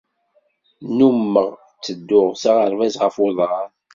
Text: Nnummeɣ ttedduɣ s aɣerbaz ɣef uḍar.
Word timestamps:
Nnummeɣ 0.87 1.49
ttedduɣ 1.75 2.29
s 2.41 2.43
aɣerbaz 2.51 2.95
ɣef 3.03 3.15
uḍar. 3.25 3.67